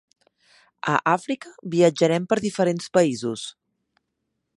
[0.93, 3.45] A Àfrica, viatjarem per diferents països.